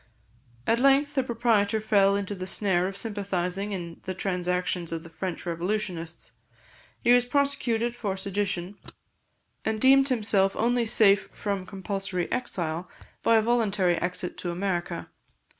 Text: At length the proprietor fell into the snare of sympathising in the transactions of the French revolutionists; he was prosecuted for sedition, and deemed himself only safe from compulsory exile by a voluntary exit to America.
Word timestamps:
At 0.65 0.79
length 0.79 1.13
the 1.13 1.21
proprietor 1.21 1.79
fell 1.79 2.15
into 2.15 2.33
the 2.33 2.47
snare 2.47 2.87
of 2.87 2.97
sympathising 2.97 3.71
in 3.71 3.99
the 4.05 4.15
transactions 4.15 4.91
of 4.91 5.03
the 5.03 5.11
French 5.11 5.45
revolutionists; 5.45 6.31
he 7.03 7.13
was 7.13 7.23
prosecuted 7.23 7.95
for 7.95 8.17
sedition, 8.17 8.79
and 9.63 9.79
deemed 9.79 10.09
himself 10.09 10.55
only 10.55 10.87
safe 10.87 11.29
from 11.31 11.67
compulsory 11.67 12.31
exile 12.31 12.89
by 13.21 13.35
a 13.37 13.43
voluntary 13.43 13.97
exit 13.97 14.39
to 14.39 14.49
America. 14.49 15.07